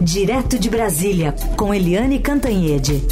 Direto 0.00 0.58
de 0.58 0.68
Brasília, 0.68 1.34
com 1.56 1.72
Eliane 1.72 2.18
Cantanhede. 2.18 3.02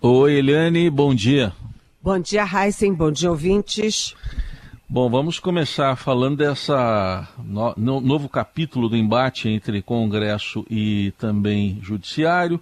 Oi, 0.00 0.32
Eliane, 0.34 0.88
bom 0.88 1.14
dia. 1.14 1.52
Bom 2.00 2.18
dia, 2.18 2.44
Heisen, 2.44 2.94
bom 2.94 3.10
dia, 3.10 3.30
ouvintes. 3.30 4.14
Bom, 4.88 5.10
vamos 5.10 5.38
começar 5.38 5.96
falando 5.96 6.38
dessa 6.38 7.28
no, 7.44 7.74
no, 7.76 8.00
novo 8.00 8.28
capítulo 8.28 8.88
do 8.88 8.96
embate 8.96 9.48
entre 9.48 9.82
Congresso 9.82 10.64
e 10.70 11.12
também 11.18 11.78
Judiciário. 11.82 12.58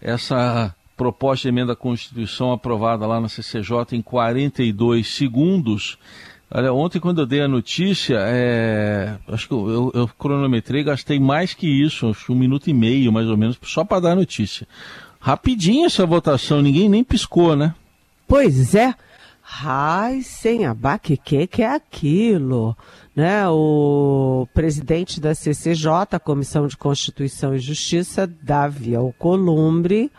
Essa 0.00 0.72
proposta 0.98 1.44
de 1.44 1.54
emenda 1.54 1.74
à 1.74 1.76
Constituição 1.76 2.50
aprovada 2.50 3.06
lá 3.06 3.20
na 3.20 3.28
CCJ 3.28 3.92
em 3.92 4.02
42 4.02 5.14
segundos. 5.14 5.96
Olha, 6.50 6.72
ontem 6.72 6.98
quando 6.98 7.20
eu 7.20 7.26
dei 7.26 7.40
a 7.40 7.48
notícia, 7.48 8.16
é, 8.18 9.16
acho 9.28 9.46
que 9.46 9.54
eu, 9.54 9.92
eu, 9.94 10.10
cronometrei, 10.18 10.82
gastei 10.82 11.20
mais 11.20 11.54
que 11.54 11.66
isso, 11.68 12.10
acho 12.10 12.32
um 12.32 12.36
minuto 12.36 12.68
e 12.68 12.74
meio 12.74 13.12
mais 13.12 13.28
ou 13.28 13.36
menos, 13.36 13.56
só 13.62 13.84
para 13.84 14.00
dar 14.00 14.12
a 14.12 14.16
notícia. 14.16 14.66
Rapidinho 15.20 15.86
essa 15.86 16.04
votação, 16.04 16.60
ninguém 16.60 16.88
nem 16.88 17.04
piscou, 17.04 17.54
né? 17.54 17.74
Pois 18.26 18.74
é. 18.74 18.94
Ai, 19.62 20.20
sem 20.20 20.66
abaque, 20.66 21.16
que 21.16 21.46
que 21.46 21.62
é 21.62 21.74
aquilo? 21.74 22.76
Né? 23.16 23.48
O 23.48 24.46
presidente 24.52 25.20
da 25.20 25.34
CCJ, 25.34 26.18
Comissão 26.22 26.66
de 26.66 26.76
Constituição 26.76 27.54
e 27.54 27.58
Justiça, 27.58 28.26
Davi 28.26 28.94
Alcolumbre, 28.94 30.10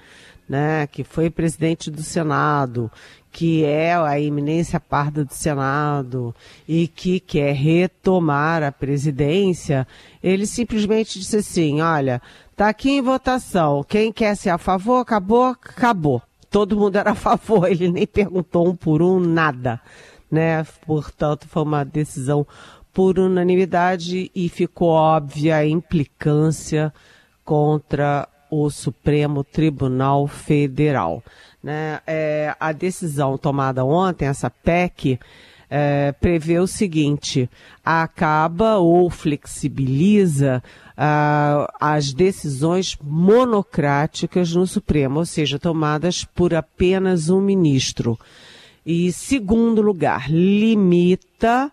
né, 0.49 0.87
que 0.87 1.03
foi 1.03 1.29
presidente 1.29 1.91
do 1.91 2.01
Senado, 2.01 2.91
que 3.31 3.63
é 3.63 3.93
a 3.93 4.19
eminência 4.19 4.79
parda 4.79 5.23
do 5.23 5.33
Senado 5.33 6.33
e 6.67 6.87
que 6.87 7.19
quer 7.19 7.53
retomar 7.53 8.63
a 8.63 8.71
presidência, 8.71 9.87
ele 10.23 10.47
simplesmente 10.47 11.19
disse 11.19 11.37
assim: 11.37 11.81
olha, 11.81 12.19
tá 12.55 12.69
aqui 12.69 12.89
em 12.89 13.01
votação, 13.01 13.85
quem 13.87 14.11
quer 14.11 14.35
ser 14.35 14.49
a 14.49 14.57
favor, 14.57 15.01
acabou, 15.01 15.45
acabou. 15.45 16.21
Todo 16.49 16.75
mundo 16.75 16.95
era 16.95 17.11
a 17.11 17.15
favor, 17.15 17.69
ele 17.69 17.91
nem 17.91 18.07
perguntou 18.07 18.67
um 18.67 18.75
por 18.75 19.03
um, 19.03 19.19
nada. 19.19 19.79
Né? 20.31 20.65
Portanto, 20.85 21.47
foi 21.47 21.61
uma 21.61 21.83
decisão 21.83 22.45
por 22.91 23.19
unanimidade 23.19 24.31
e 24.33 24.49
ficou 24.49 24.89
óbvia 24.89 25.57
a 25.57 25.67
implicância 25.67 26.91
contra 27.45 28.27
o 28.49 28.69
Supremo 28.69 29.43
Tribunal 29.43 30.27
Federal. 30.27 31.23
Né? 31.61 31.99
É, 32.07 32.55
a 32.59 32.71
decisão 32.71 33.37
tomada 33.37 33.83
ontem, 33.83 34.25
essa 34.25 34.49
PEC, 34.49 35.19
é, 35.69 36.11
prevê 36.13 36.59
o 36.59 36.65
seguinte: 36.65 37.49
acaba 37.83 38.77
ou 38.77 39.09
flexibiliza 39.09 40.63
uh, 40.97 41.71
as 41.79 42.11
decisões 42.11 42.97
monocráticas 43.01 44.53
no 44.53 44.65
Supremo, 44.65 45.19
ou 45.19 45.25
seja, 45.25 45.59
tomadas 45.59 46.23
por 46.23 46.53
apenas 46.55 47.29
um 47.29 47.39
ministro. 47.39 48.17
E, 48.85 49.11
segundo 49.11 49.81
lugar, 49.81 50.31
limita 50.31 51.71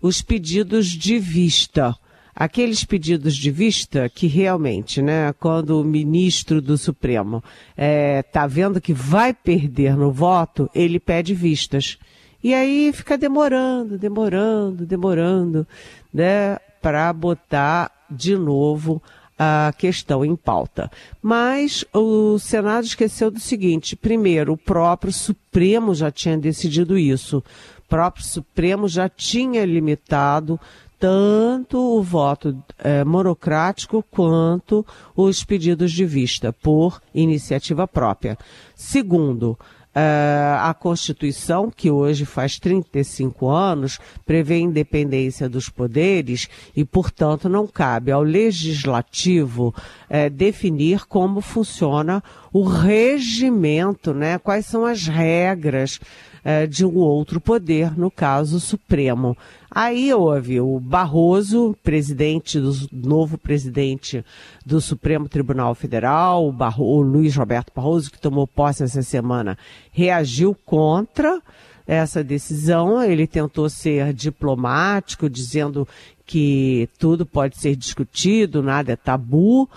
os 0.00 0.22
pedidos 0.22 0.86
de 0.86 1.18
vista 1.18 1.96
aqueles 2.34 2.84
pedidos 2.84 3.36
de 3.36 3.50
vista 3.50 4.08
que 4.08 4.26
realmente, 4.26 5.02
né, 5.02 5.32
quando 5.34 5.80
o 5.80 5.84
ministro 5.84 6.60
do 6.60 6.78
Supremo 6.78 7.42
está 7.70 7.82
é, 7.84 8.22
tá 8.22 8.46
vendo 8.46 8.80
que 8.80 8.92
vai 8.92 9.34
perder 9.34 9.96
no 9.96 10.10
voto, 10.10 10.70
ele 10.74 10.98
pede 10.98 11.34
vistas. 11.34 11.98
E 12.42 12.52
aí 12.54 12.92
fica 12.92 13.16
demorando, 13.16 13.96
demorando, 13.96 14.84
demorando, 14.84 15.66
né, 16.12 16.58
para 16.80 17.12
botar 17.12 17.90
de 18.10 18.36
novo 18.36 19.00
a 19.38 19.72
questão 19.76 20.24
em 20.24 20.36
pauta. 20.36 20.90
Mas 21.20 21.84
o 21.92 22.38
Senado 22.38 22.84
esqueceu 22.84 23.30
do 23.30 23.40
seguinte: 23.40 23.96
primeiro, 23.96 24.52
o 24.52 24.58
próprio 24.58 25.12
Supremo 25.12 25.94
já 25.94 26.10
tinha 26.10 26.36
decidido 26.36 26.98
isso. 26.98 27.38
O 27.38 27.88
próprio 27.88 28.24
Supremo 28.24 28.88
já 28.88 29.08
tinha 29.08 29.64
limitado 29.64 30.58
tanto 31.02 31.98
o 31.98 32.00
voto 32.00 32.56
é, 32.78 33.02
monocrático 33.02 34.04
quanto 34.08 34.86
os 35.16 35.42
pedidos 35.42 35.90
de 35.90 36.04
vista 36.04 36.52
por 36.52 37.02
iniciativa 37.12 37.88
própria. 37.88 38.38
Segundo, 38.76 39.58
Uh, 39.94 40.56
a 40.58 40.72
Constituição, 40.72 41.70
que 41.70 41.90
hoje 41.90 42.24
faz 42.24 42.58
35 42.58 43.46
anos, 43.50 43.98
prevê 44.24 44.58
independência 44.58 45.50
dos 45.50 45.68
poderes 45.68 46.48
e, 46.74 46.82
portanto, 46.82 47.46
não 47.46 47.66
cabe 47.66 48.10
ao 48.10 48.22
legislativo 48.22 49.68
uh, 50.08 50.30
definir 50.30 51.04
como 51.04 51.42
funciona 51.42 52.24
o 52.50 52.62
regimento, 52.62 54.14
né? 54.14 54.38
quais 54.38 54.64
são 54.64 54.86
as 54.86 55.06
regras 55.06 56.00
uh, 56.44 56.66
de 56.66 56.84
um 56.84 56.96
outro 56.96 57.40
poder, 57.40 57.96
no 57.96 58.10
caso, 58.10 58.60
Supremo. 58.60 59.36
Aí 59.70 60.12
houve 60.12 60.60
o 60.60 60.78
Barroso, 60.78 61.74
presidente 61.82 62.60
do 62.60 62.72
novo 62.92 63.38
presidente 63.38 64.24
do 64.64 64.80
Supremo 64.80 65.28
Tribunal 65.28 65.74
Federal, 65.74 66.46
o, 66.46 66.52
Barro, 66.52 66.84
o 66.84 67.00
Luiz 67.00 67.34
Roberto 67.34 67.72
Barroso, 67.74 68.10
que 68.10 68.20
tomou 68.20 68.46
posse 68.46 68.82
essa 68.82 69.02
semana, 69.02 69.56
reagiu 69.90 70.54
contra 70.66 71.40
essa 71.86 72.22
decisão. 72.22 73.02
Ele 73.02 73.26
tentou 73.26 73.68
ser 73.70 74.12
diplomático, 74.12 75.30
dizendo 75.30 75.88
que 76.26 76.88
tudo 76.98 77.24
pode 77.24 77.56
ser 77.56 77.74
discutido, 77.74 78.62
nada 78.62 78.92
é 78.92 78.96
tabu, 78.96 79.68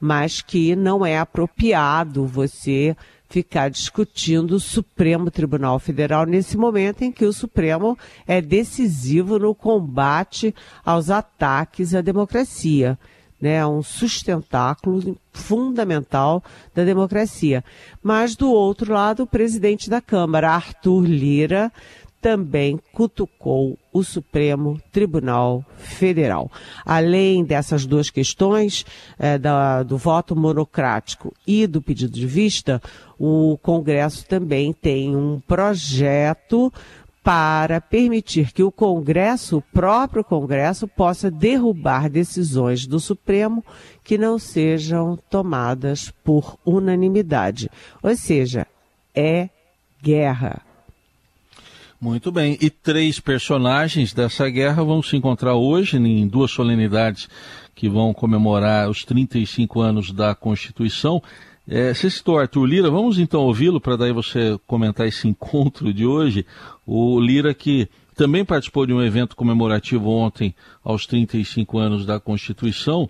mas 0.00 0.42
que 0.42 0.76
não 0.76 1.06
é 1.06 1.18
apropriado 1.18 2.26
você 2.26 2.96
ficar 3.34 3.68
discutindo 3.68 4.52
o 4.52 4.60
Supremo 4.60 5.28
Tribunal 5.28 5.80
Federal 5.80 6.24
nesse 6.24 6.56
momento 6.56 7.02
em 7.02 7.10
que 7.10 7.24
o 7.24 7.32
Supremo 7.32 7.98
é 8.28 8.40
decisivo 8.40 9.40
no 9.40 9.52
combate 9.56 10.54
aos 10.84 11.10
ataques 11.10 11.96
à 11.96 12.00
democracia. 12.00 12.96
Né, 13.40 13.66
um 13.66 13.82
sustentáculo 13.82 15.18
fundamental 15.30 16.42
da 16.74 16.82
democracia. 16.82 17.62
Mas, 18.02 18.34
do 18.34 18.50
outro 18.50 18.94
lado, 18.94 19.24
o 19.24 19.26
presidente 19.26 19.90
da 19.90 20.00
Câmara, 20.00 20.52
Arthur 20.52 21.04
Lira, 21.04 21.70
também 22.24 22.80
cutucou 22.90 23.78
o 23.92 24.02
Supremo 24.02 24.80
Tribunal 24.90 25.62
Federal. 25.76 26.50
Além 26.82 27.44
dessas 27.44 27.84
duas 27.84 28.08
questões, 28.08 28.86
é, 29.18 29.36
da, 29.36 29.82
do 29.82 29.98
voto 29.98 30.34
monocrático 30.34 31.34
e 31.46 31.66
do 31.66 31.82
pedido 31.82 32.14
de 32.14 32.26
vista, 32.26 32.80
o 33.18 33.58
Congresso 33.58 34.26
também 34.26 34.72
tem 34.72 35.14
um 35.14 35.38
projeto 35.38 36.72
para 37.22 37.78
permitir 37.78 38.52
que 38.52 38.62
o 38.62 38.72
Congresso, 38.72 39.58
o 39.58 39.62
próprio 39.62 40.24
Congresso, 40.24 40.88
possa 40.88 41.30
derrubar 41.30 42.08
decisões 42.08 42.86
do 42.86 42.98
Supremo 42.98 43.62
que 44.02 44.16
não 44.16 44.38
sejam 44.38 45.18
tomadas 45.28 46.10
por 46.24 46.56
unanimidade. 46.64 47.70
Ou 48.02 48.16
seja, 48.16 48.66
é 49.14 49.50
guerra. 50.02 50.62
Muito 52.04 52.30
bem. 52.30 52.58
E 52.60 52.68
três 52.68 53.18
personagens 53.18 54.12
dessa 54.12 54.46
guerra 54.50 54.84
vão 54.84 55.02
se 55.02 55.16
encontrar 55.16 55.54
hoje 55.54 55.96
em 55.96 56.28
duas 56.28 56.50
solenidades 56.50 57.30
que 57.74 57.88
vão 57.88 58.12
comemorar 58.12 58.90
os 58.90 59.06
35 59.06 59.80
anos 59.80 60.12
da 60.12 60.34
Constituição. 60.34 61.22
É, 61.66 61.94
você 61.94 62.10
citou 62.10 62.38
Arthur 62.38 62.66
Lira, 62.66 62.90
vamos 62.90 63.18
então 63.18 63.40
ouvi-lo 63.40 63.80
para 63.80 63.96
daí 63.96 64.12
você 64.12 64.60
comentar 64.66 65.08
esse 65.08 65.26
encontro 65.28 65.94
de 65.94 66.04
hoje. 66.04 66.44
O 66.86 67.18
Lira 67.18 67.54
que 67.54 67.88
também 68.14 68.44
participou 68.44 68.84
de 68.84 68.92
um 68.92 69.02
evento 69.02 69.34
comemorativo 69.34 70.10
ontem 70.10 70.54
aos 70.84 71.06
35 71.06 71.78
anos 71.78 72.04
da 72.04 72.20
Constituição 72.20 73.08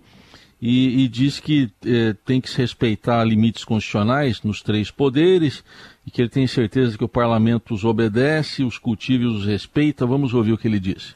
e, 0.61 1.03
e 1.03 1.07
diz 1.07 1.39
que 1.39 1.71
é, 1.85 2.15
tem 2.25 2.39
que 2.39 2.49
se 2.49 2.57
respeitar 2.57 3.23
limites 3.23 3.63
constitucionais 3.63 4.41
nos 4.41 4.61
três 4.61 4.89
poderes 4.89 5.63
e 6.05 6.11
que 6.11 6.21
ele 6.21 6.29
tem 6.29 6.47
certeza 6.47 6.97
que 6.97 7.03
o 7.03 7.09
parlamento 7.09 7.73
os 7.73 7.83
obedece, 7.83 8.63
os 8.63 8.77
cultiva 8.77 9.23
e 9.23 9.27
os 9.27 9.45
respeita. 9.45 10.05
Vamos 10.05 10.33
ouvir 10.33 10.53
o 10.53 10.57
que 10.57 10.67
ele 10.67 10.79
disse. 10.79 11.15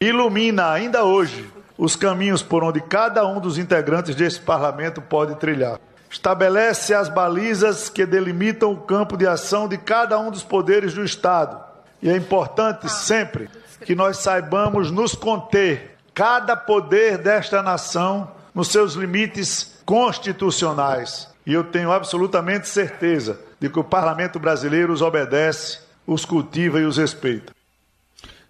Ilumina 0.00 0.70
ainda 0.70 1.04
hoje 1.04 1.44
os 1.76 1.96
caminhos 1.96 2.42
por 2.42 2.64
onde 2.64 2.80
cada 2.80 3.26
um 3.26 3.40
dos 3.40 3.58
integrantes 3.58 4.14
desse 4.14 4.40
parlamento 4.40 5.00
pode 5.00 5.36
trilhar. 5.36 5.78
Estabelece 6.10 6.94
as 6.94 7.08
balizas 7.08 7.88
que 7.88 8.06
delimitam 8.06 8.72
o 8.72 8.76
campo 8.78 9.16
de 9.16 9.26
ação 9.26 9.68
de 9.68 9.76
cada 9.76 10.18
um 10.18 10.30
dos 10.30 10.42
poderes 10.42 10.94
do 10.94 11.04
Estado. 11.04 11.62
E 12.02 12.08
é 12.08 12.16
importante 12.16 12.88
sempre 12.88 13.50
que 13.84 13.94
nós 13.94 14.18
saibamos 14.18 14.90
nos 14.90 15.14
conter, 15.14 15.96
cada 16.14 16.56
poder 16.56 17.18
desta 17.18 17.62
nação, 17.62 18.30
nos 18.58 18.68
seus 18.68 18.94
limites 18.94 19.80
constitucionais. 19.86 21.28
E 21.46 21.52
eu 21.52 21.62
tenho 21.62 21.92
absolutamente 21.92 22.66
certeza 22.66 23.38
de 23.60 23.70
que 23.70 23.78
o 23.78 23.84
parlamento 23.84 24.40
brasileiro 24.40 24.92
os 24.92 25.00
obedece 25.00 25.78
os 26.04 26.24
cultiva 26.24 26.80
e 26.80 26.84
os 26.84 26.96
respeita. 26.96 27.52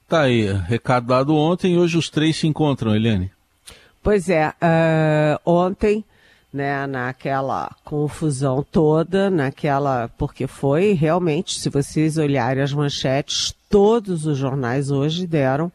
Tá 0.08 0.22
aí, 0.22 0.50
recado 0.66 1.08
dado 1.08 1.36
ontem 1.36 1.74
e 1.74 1.78
hoje 1.78 1.98
os 1.98 2.08
três 2.08 2.38
se 2.38 2.46
encontram, 2.46 2.96
Eliane. 2.96 3.30
Pois 4.02 4.30
é, 4.30 4.48
uh, 4.48 5.38
ontem, 5.44 6.02
né, 6.50 6.86
naquela 6.86 7.70
confusão 7.84 8.64
toda, 8.72 9.28
naquela. 9.28 10.08
Porque 10.16 10.46
foi 10.46 10.94
realmente, 10.94 11.60
se 11.60 11.68
vocês 11.68 12.16
olharem 12.16 12.62
as 12.62 12.72
manchetes, 12.72 13.54
todos 13.68 14.24
os 14.24 14.38
jornais 14.38 14.90
hoje 14.90 15.26
deram 15.26 15.70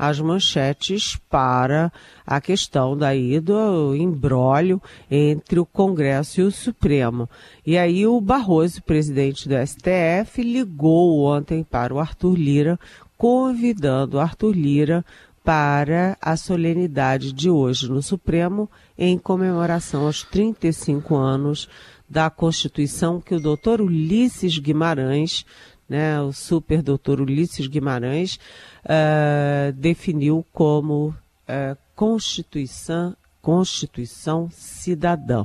as 0.00 0.18
manchetes 0.18 1.20
para 1.28 1.92
a 2.26 2.40
questão 2.40 2.96
daí 2.96 3.38
do 3.38 3.94
embrólio 3.94 4.80
entre 5.10 5.60
o 5.60 5.66
Congresso 5.66 6.40
e 6.40 6.44
o 6.44 6.50
Supremo. 6.50 7.28
E 7.66 7.76
aí 7.76 8.06
o 8.06 8.18
Barroso, 8.18 8.82
presidente 8.82 9.46
do 9.46 9.54
STF, 9.54 10.42
ligou 10.42 11.26
ontem 11.26 11.62
para 11.62 11.92
o 11.92 11.98
Arthur 11.98 12.34
Lira, 12.34 12.80
convidando 13.14 14.16
o 14.16 14.20
Arthur 14.20 14.56
Lira 14.56 15.04
para 15.44 16.16
a 16.18 16.34
solenidade 16.34 17.30
de 17.30 17.50
hoje 17.50 17.86
no 17.90 18.02
Supremo, 18.02 18.70
em 18.96 19.18
comemoração 19.18 20.06
aos 20.06 20.22
35 20.22 21.14
anos 21.14 21.68
da 22.08 22.30
Constituição 22.30 23.20
que 23.20 23.34
o 23.34 23.40
doutor 23.40 23.82
Ulisses 23.82 24.56
Guimarães 24.56 25.44
né, 25.90 26.20
o 26.22 26.32
super 26.32 26.82
doutor 26.82 27.20
Ulisses 27.20 27.66
Guimarães, 27.66 28.38
uh, 28.84 29.72
definiu 29.72 30.46
como 30.52 31.08
uh, 31.08 31.76
Constituição, 31.96 33.16
Constituição 33.42 34.48
Cidadã. 34.52 35.44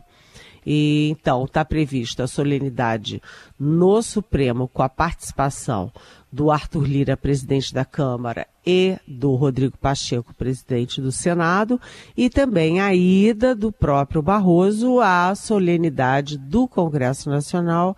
E 0.63 1.09
então 1.09 1.45
está 1.45 1.65
prevista 1.65 2.23
a 2.23 2.27
solenidade 2.27 3.21
no 3.59 4.01
Supremo 4.01 4.67
com 4.67 4.81
a 4.81 4.89
participação 4.89 5.91
do 6.31 6.51
Arthur 6.51 6.83
Lira, 6.83 7.15
presidente 7.15 7.73
da 7.73 7.85
Câmara, 7.85 8.45
e 8.65 8.97
do 9.07 9.35
Rodrigo 9.35 9.77
Pacheco, 9.77 10.33
presidente 10.33 10.99
do 10.99 11.11
Senado, 11.11 11.79
e 12.17 12.29
também 12.29 12.81
a 12.81 12.93
ida 12.93 13.55
do 13.55 13.71
próprio 13.71 14.21
Barroso 14.21 14.99
à 14.99 15.33
solenidade 15.33 16.37
do 16.37 16.67
Congresso 16.67 17.29
Nacional 17.29 17.95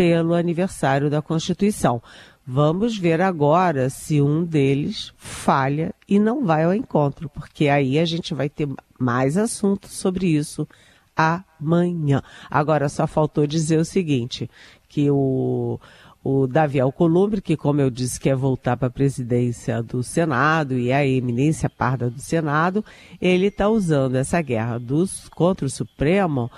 pelo 0.00 0.32
aniversário 0.32 1.10
da 1.10 1.20
Constituição. 1.20 2.02
Vamos 2.46 2.96
ver 2.96 3.20
agora 3.20 3.90
se 3.90 4.18
um 4.22 4.42
deles 4.42 5.12
falha 5.18 5.94
e 6.08 6.18
não 6.18 6.42
vai 6.42 6.64
ao 6.64 6.72
encontro, 6.72 7.28
porque 7.28 7.68
aí 7.68 7.98
a 7.98 8.04
gente 8.06 8.32
vai 8.32 8.48
ter 8.48 8.66
mais 8.98 9.36
assuntos 9.36 9.90
sobre 9.90 10.26
isso 10.26 10.66
amanhã. 11.14 12.22
Agora 12.50 12.88
só 12.88 13.06
faltou 13.06 13.46
dizer 13.46 13.78
o 13.78 13.84
seguinte, 13.84 14.48
que 14.88 15.10
o 15.10 15.78
o 16.22 16.46
Davi 16.46 16.78
Alcolumbre, 16.78 17.40
que 17.40 17.56
como 17.56 17.80
eu 17.80 17.90
disse 17.90 18.20
quer 18.20 18.36
voltar 18.36 18.76
para 18.76 18.88
a 18.88 18.90
presidência 18.90 19.82
do 19.82 20.02
Senado 20.02 20.78
e 20.78 20.92
a 20.92 21.06
eminência 21.06 21.68
parda 21.68 22.10
do 22.10 22.20
Senado, 22.20 22.84
ele 23.20 23.46
está 23.46 23.70
usando 23.70 24.16
essa 24.16 24.40
guerra 24.42 24.78
dos, 24.78 25.30
contra 25.30 25.64
o 25.64 25.70
Supremo 25.70 26.50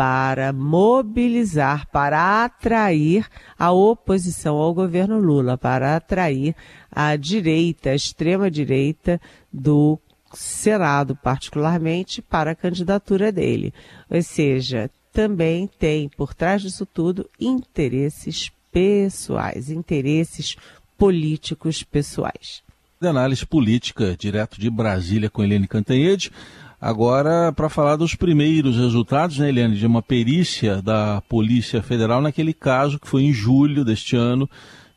para 0.00 0.50
mobilizar, 0.50 1.86
para 1.88 2.42
atrair 2.42 3.26
a 3.58 3.70
oposição 3.70 4.56
ao 4.56 4.72
governo 4.72 5.18
Lula, 5.18 5.58
para 5.58 5.94
atrair 5.94 6.56
a 6.90 7.14
direita, 7.16 7.90
a 7.90 7.94
extrema-direita 7.94 9.20
do 9.52 9.98
Senado, 10.32 11.14
particularmente, 11.14 12.22
para 12.22 12.52
a 12.52 12.54
candidatura 12.54 13.30
dele. 13.30 13.74
Ou 14.08 14.22
seja, 14.22 14.90
também 15.12 15.68
tem 15.78 16.08
por 16.08 16.32
trás 16.32 16.62
disso 16.62 16.86
tudo 16.86 17.28
interesses 17.38 18.50
pessoais, 18.72 19.68
interesses 19.68 20.56
políticos 20.96 21.82
pessoais. 21.82 22.62
De 22.98 23.06
análise 23.06 23.44
política, 23.44 24.16
direto 24.18 24.58
de 24.58 24.70
Brasília 24.70 25.28
com 25.28 25.44
Helene 25.44 25.68
Cantanhede. 25.68 26.32
Agora, 26.80 27.52
para 27.52 27.68
falar 27.68 27.96
dos 27.96 28.14
primeiros 28.14 28.78
resultados, 28.78 29.38
né, 29.38 29.50
Eliane, 29.50 29.76
de 29.76 29.86
uma 29.86 30.00
perícia 30.00 30.80
da 30.80 31.20
Polícia 31.28 31.82
Federal 31.82 32.22
naquele 32.22 32.54
caso 32.54 32.98
que 32.98 33.06
foi 33.06 33.24
em 33.24 33.32
julho 33.34 33.84
deste 33.84 34.16
ano 34.16 34.48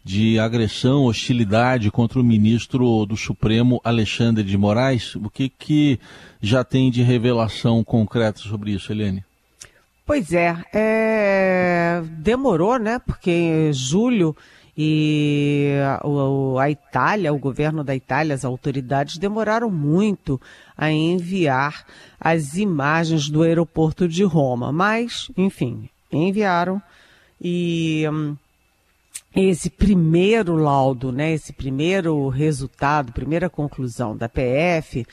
de 0.01 0.39
agressão, 0.39 1.03
hostilidade 1.03 1.91
contra 1.91 2.19
o 2.19 2.23
ministro 2.23 3.05
do 3.05 3.17
Supremo, 3.17 3.81
Alexandre 3.83 4.43
de 4.43 4.57
Moraes. 4.57 5.15
O 5.15 5.29
que, 5.29 5.49
que 5.49 5.99
já 6.41 6.63
tem 6.63 6.89
de 6.89 7.03
revelação 7.03 7.83
concreta 7.83 8.39
sobre 8.39 8.71
isso, 8.71 8.91
Eliane? 8.91 9.23
Pois 10.05 10.33
é, 10.33 10.55
é... 10.73 12.01
demorou, 12.17 12.77
né? 12.77 12.99
Porque 13.05 13.71
julho 13.73 14.35
e 14.77 15.75
a, 16.59 16.69
Itália, 16.69 17.31
o 17.31 17.37
governo 17.37 17.83
da 17.83 17.95
Itália, 17.95 18.33
as 18.33 18.43
autoridades 18.43 19.17
demoraram 19.17 19.69
muito 19.69 20.41
a 20.75 20.91
enviar 20.91 21.85
as 22.19 22.57
imagens 22.57 23.29
do 23.29 23.43
aeroporto 23.43 24.07
de 24.07 24.23
Roma, 24.23 24.71
mas, 24.71 25.29
enfim, 25.37 25.87
enviaram. 26.11 26.81
E 27.39 28.05
hum, 28.11 28.35
esse 29.35 29.69
primeiro 29.69 30.55
laudo, 30.55 31.11
né, 31.11 31.33
esse 31.33 31.53
primeiro 31.53 32.27
resultado, 32.29 33.11
primeira 33.11 33.49
conclusão 33.49 34.15
da 34.15 34.29
PF, 34.29 35.05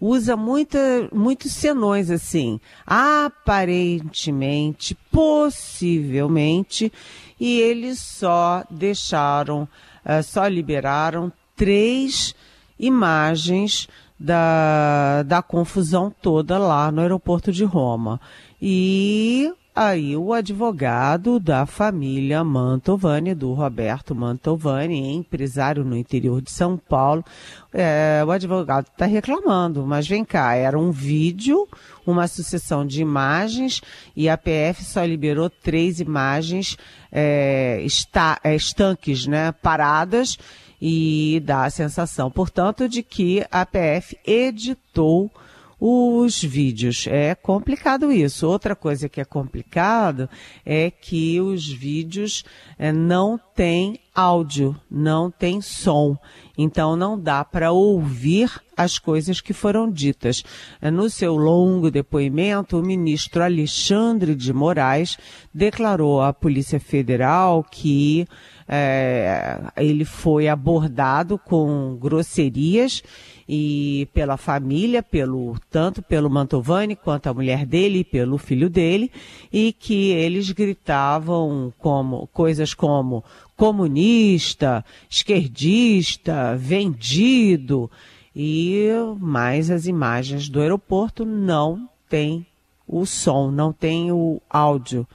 usa 0.00 0.36
muita, 0.36 1.08
muitos 1.12 1.52
senões 1.52 2.10
assim, 2.10 2.58
aparentemente, 2.86 4.96
possivelmente, 5.12 6.92
e 7.40 7.60
eles 7.60 7.98
só 7.98 8.64
deixaram, 8.70 9.68
uh, 10.04 10.22
só 10.22 10.46
liberaram 10.46 11.32
três 11.56 12.34
imagens 12.78 13.88
da, 14.18 15.22
da 15.24 15.42
confusão 15.42 16.12
toda 16.22 16.58
lá 16.58 16.90
no 16.90 17.00
aeroporto 17.00 17.52
de 17.52 17.64
Roma. 17.64 18.20
E 18.60 19.52
aí 19.78 20.16
o 20.16 20.32
advogado 20.32 21.38
da 21.38 21.64
família 21.64 22.42
Mantovani, 22.42 23.32
do 23.32 23.52
Roberto 23.52 24.12
Mantovani, 24.12 25.14
empresário 25.14 25.84
no 25.84 25.96
interior 25.96 26.42
de 26.42 26.50
São 26.50 26.76
Paulo, 26.76 27.24
é, 27.72 28.20
o 28.26 28.30
advogado 28.32 28.88
está 28.88 29.06
reclamando, 29.06 29.86
mas 29.86 30.08
vem 30.08 30.24
cá, 30.24 30.56
era 30.56 30.76
um 30.76 30.90
vídeo, 30.90 31.68
uma 32.04 32.26
sucessão 32.26 32.84
de 32.84 33.00
imagens 33.00 33.80
e 34.16 34.28
a 34.28 34.36
PF 34.36 34.82
só 34.82 35.04
liberou 35.04 35.48
três 35.48 36.00
imagens 36.00 36.76
é, 37.12 37.80
está, 37.84 38.40
é, 38.42 38.56
estanques, 38.56 39.28
né, 39.28 39.52
paradas 39.52 40.36
e 40.82 41.40
dá 41.44 41.64
a 41.64 41.70
sensação, 41.70 42.32
portanto, 42.32 42.88
de 42.88 43.00
que 43.00 43.46
a 43.48 43.64
PF 43.64 44.18
editou 44.26 45.30
os 45.80 46.42
vídeos. 46.42 47.06
É 47.06 47.34
complicado 47.34 48.10
isso. 48.10 48.46
Outra 48.46 48.74
coisa 48.74 49.08
que 49.08 49.20
é 49.20 49.24
complicado 49.24 50.28
é 50.64 50.90
que 50.90 51.40
os 51.40 51.68
vídeos 51.68 52.44
é, 52.78 52.92
não 52.92 53.38
têm 53.54 54.00
áudio, 54.14 54.74
não 54.90 55.30
tem 55.30 55.60
som. 55.60 56.16
Então 56.56 56.96
não 56.96 57.18
dá 57.18 57.44
para 57.44 57.70
ouvir 57.70 58.50
as 58.76 58.98
coisas 58.98 59.40
que 59.40 59.52
foram 59.52 59.90
ditas. 59.90 60.42
É, 60.80 60.90
no 60.90 61.08
seu 61.08 61.36
longo 61.36 61.90
depoimento, 61.90 62.78
o 62.78 62.82
ministro 62.82 63.42
Alexandre 63.42 64.34
de 64.34 64.52
Moraes 64.52 65.16
declarou 65.54 66.20
à 66.20 66.32
Polícia 66.32 66.80
Federal 66.80 67.64
que 67.64 68.26
é, 68.68 69.60
ele 69.76 70.04
foi 70.04 70.48
abordado 70.48 71.38
com 71.38 71.96
grosserias 71.96 73.02
e 73.48 74.06
pela 74.12 74.36
família, 74.36 75.02
pelo 75.02 75.56
tanto 75.70 76.02
pelo 76.02 76.28
Mantovani 76.28 76.94
quanto 76.94 77.28
a 77.28 77.34
mulher 77.34 77.64
dele, 77.64 78.04
pelo 78.04 78.36
filho 78.36 78.68
dele, 78.68 79.10
e 79.50 79.72
que 79.72 80.10
eles 80.10 80.50
gritavam 80.50 81.72
como 81.78 82.26
coisas 82.26 82.74
como 82.74 83.24
comunista, 83.56 84.84
esquerdista, 85.08 86.54
vendido, 86.56 87.90
e 88.36 88.88
mais 89.18 89.70
as 89.70 89.86
imagens 89.86 90.48
do 90.48 90.60
aeroporto 90.60 91.24
não 91.24 91.88
tem 92.08 92.46
o 92.86 93.06
som, 93.06 93.50
não 93.50 93.72
tem 93.72 94.12
o 94.12 94.40
áudio. 94.48 95.06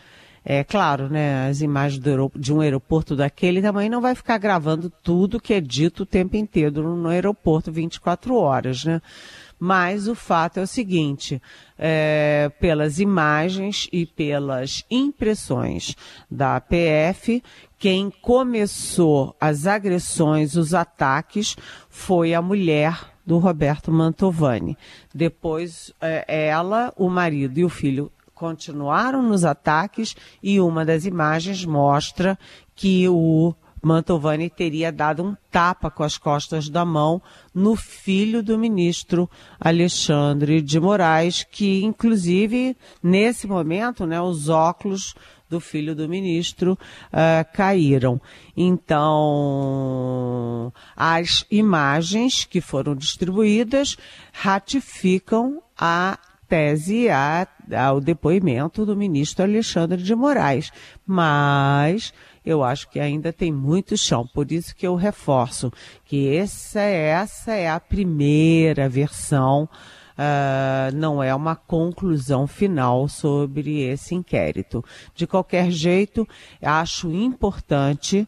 É 0.46 0.62
claro, 0.64 1.10
né, 1.10 1.48
as 1.48 1.62
imagens 1.62 2.02
de 2.36 2.54
um 2.54 2.60
aeroporto 2.60 3.16
daquele 3.16 3.62
tamanho 3.62 3.90
não 3.90 4.02
vai 4.02 4.14
ficar 4.14 4.38
gravando 4.38 4.90
tudo 4.90 5.40
que 5.40 5.54
é 5.54 5.62
dito 5.62 6.04
o 6.04 6.06
tempo 6.06 6.36
inteiro 6.36 6.96
no 6.98 7.08
aeroporto 7.08 7.72
24 7.72 8.36
horas, 8.36 8.84
né? 8.84 9.02
Mas 9.58 10.10
o 10.10 10.16
fato 10.16 10.60
é 10.60 10.64
o 10.64 10.68
seguinte, 10.68 11.42
é, 11.80 12.52
pelas 12.60 13.00
imagens 13.00 13.88
e 13.94 14.06
pelas 14.06 14.84
impressões 14.92 15.96
da 16.30 16.60
PF, 16.60 17.42
quem 17.80 18.12
começou 18.22 19.34
as 19.40 19.66
agressões, 19.66 20.58
os 20.58 20.74
ataques, 20.74 21.56
foi 21.90 22.34
a 22.34 22.42
mulher 22.42 23.14
do 23.26 23.38
Roberto 23.38 23.90
Mantovani. 23.90 24.78
Depois, 25.16 25.94
é, 26.02 26.48
ela, 26.48 26.92
o 26.98 27.10
marido 27.10 27.58
e 27.58 27.64
o 27.64 27.70
filho 27.70 28.12
continuaram 28.44 29.24
nos 29.24 29.46
ataques 29.46 30.18
e 30.44 30.60
uma 30.60 30.84
das 30.84 31.06
imagens 31.06 31.64
mostra 31.64 32.38
que 32.76 33.08
o 33.08 33.56
Mantovani 33.82 34.50
teria 34.50 34.92
dado 34.92 35.24
um 35.24 35.34
tapa 35.50 35.90
com 35.90 36.04
as 36.04 36.18
costas 36.18 36.68
da 36.68 36.84
mão 36.84 37.22
no 37.56 37.78
filho 37.78 38.44
do 38.44 38.60
ministro 38.60 39.30
Alexandre 39.58 40.62
de 40.62 40.78
Moraes, 40.78 41.48
que 41.50 41.86
inclusive 41.86 42.76
nesse 43.02 43.48
momento, 43.48 44.06
né, 44.06 44.20
os 44.20 44.50
óculos 44.50 45.16
do 45.50 45.62
filho 45.62 45.96
do 45.96 46.10
ministro 46.10 46.74
uh, 46.74 47.46
caíram. 47.54 48.20
Então, 48.58 49.14
as 50.98 51.46
imagens 51.50 52.44
que 52.44 52.60
foram 52.60 52.94
distribuídas 52.94 53.96
ratificam 54.34 55.64
a 55.78 56.20
tese 56.54 57.10
a, 57.10 57.48
ao 57.76 58.00
depoimento 58.00 58.86
do 58.86 58.96
ministro 58.96 59.44
Alexandre 59.44 60.04
de 60.04 60.14
Moraes. 60.14 60.72
Mas 61.04 62.14
eu 62.46 62.64
acho 62.64 62.88
que 62.92 63.00
ainda 63.00 63.34
tem 63.34 63.52
muito 63.52 63.98
chão. 63.98 64.28
Por 64.32 64.52
isso 64.52 64.76
que 64.76 64.86
eu 64.86 64.94
reforço 64.94 65.74
que 66.06 66.36
essa, 66.36 66.80
essa 66.80 67.54
é 67.54 67.68
a 67.68 67.80
primeira 67.80 68.88
versão 68.88 69.68
uh, 70.14 70.96
não 70.96 71.24
é 71.24 71.34
uma 71.34 71.56
conclusão 71.56 72.46
final 72.46 73.08
sobre 73.08 73.82
esse 73.82 74.14
inquérito. 74.14 74.86
De 75.16 75.26
qualquer 75.26 75.72
jeito, 75.72 76.28
acho 76.62 77.12
importante. 77.12 78.28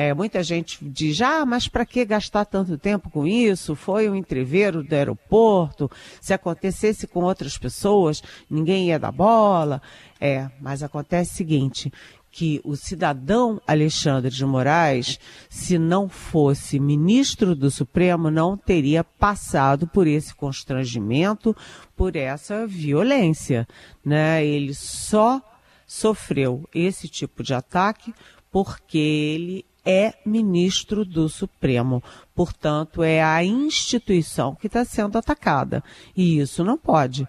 É, 0.00 0.14
muita 0.14 0.44
gente 0.44 0.78
diz, 0.80 1.20
ah, 1.20 1.44
mas 1.44 1.66
para 1.66 1.84
que 1.84 2.04
gastar 2.04 2.44
tanto 2.44 2.78
tempo 2.78 3.10
com 3.10 3.26
isso? 3.26 3.74
Foi 3.74 4.08
um 4.08 4.14
entreveiro 4.14 4.84
do 4.84 4.92
aeroporto. 4.94 5.90
Se 6.20 6.32
acontecesse 6.32 7.08
com 7.08 7.24
outras 7.24 7.58
pessoas, 7.58 8.22
ninguém 8.48 8.90
ia 8.90 8.98
dar 9.00 9.10
bola. 9.10 9.82
É, 10.20 10.48
mas 10.60 10.84
acontece 10.84 11.32
o 11.32 11.36
seguinte: 11.38 11.92
que 12.30 12.60
o 12.62 12.76
cidadão 12.76 13.60
Alexandre 13.66 14.30
de 14.30 14.46
Moraes, 14.46 15.18
se 15.50 15.80
não 15.80 16.08
fosse 16.08 16.78
ministro 16.78 17.56
do 17.56 17.68
Supremo, 17.68 18.30
não 18.30 18.56
teria 18.56 19.02
passado 19.02 19.88
por 19.88 20.06
esse 20.06 20.32
constrangimento, 20.32 21.56
por 21.96 22.14
essa 22.14 22.68
violência, 22.68 23.66
né? 24.04 24.46
Ele 24.46 24.74
só 24.74 25.42
sofreu 25.84 26.68
esse 26.72 27.08
tipo 27.08 27.42
de 27.42 27.52
ataque 27.52 28.14
porque 28.48 28.96
ele 28.96 29.64
é 29.88 30.12
ministro 30.24 31.02
do 31.02 31.30
Supremo. 31.30 32.02
Portanto, 32.34 33.02
é 33.02 33.22
a 33.22 33.42
instituição 33.42 34.54
que 34.54 34.66
está 34.66 34.84
sendo 34.84 35.16
atacada. 35.16 35.82
E 36.14 36.38
isso 36.38 36.62
não 36.62 36.76
pode 36.76 37.26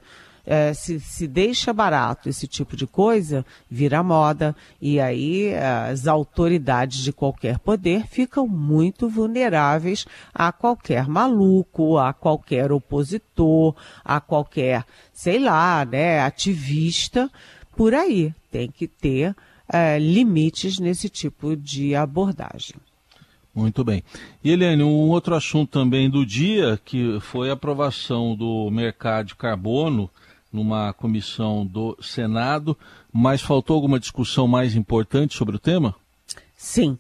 é, 0.50 0.74
se, 0.74 1.00
se 1.00 1.28
deixa 1.28 1.72
barato 1.72 2.28
esse 2.28 2.48
tipo 2.48 2.76
de 2.76 2.88
coisa, 2.88 3.46
vira 3.70 4.02
moda, 4.02 4.56
e 4.82 5.00
aí 5.00 5.54
as 5.56 6.08
autoridades 6.08 7.04
de 7.04 7.14
qualquer 7.14 7.60
poder 7.60 8.08
ficam 8.08 8.48
muito 8.48 9.08
vulneráveis 9.08 10.08
a 10.34 10.52
qualquer 10.52 11.08
maluco, 11.08 12.00
a 12.00 12.12
qualquer 12.14 12.72
opositor, 12.72 13.76
a 14.04 14.20
qualquer, 14.20 14.84
sei 15.14 15.38
lá, 15.38 15.86
né, 15.86 16.22
ativista, 16.22 17.30
por 17.78 17.94
aí. 17.94 18.34
Tem 18.52 18.72
que 18.72 18.88
ter 18.88 19.36
é, 19.72 20.00
limites 20.00 20.80
nesse 20.80 21.10
tipo 21.10 21.56
de 21.56 21.96
abordagem. 21.96 22.76
Muito 23.54 23.84
bem. 23.84 24.04
E 24.44 24.52
Eliane, 24.52 24.84
um 24.84 25.10
outro 25.10 25.36
assunto 25.36 25.72
também 25.72 26.10
do 26.10 26.26
dia, 26.26 26.80
que 26.84 27.20
foi 27.20 27.50
a 27.50 27.54
aprovação 27.54 28.36
do 28.36 28.70
mercado 28.72 29.28
de 29.28 29.36
carbono 29.36 30.10
numa 30.52 30.94
comissão 30.94 31.66
do 31.66 31.98
Senado, 32.02 32.78
mas 33.12 33.42
faltou 33.42 33.76
alguma 33.76 34.00
discussão 34.00 34.48
mais 34.48 34.76
importante 34.76 35.36
sobre 35.36 35.56
o 35.56 35.60
tema? 35.60 35.96
Sim. 36.56 36.98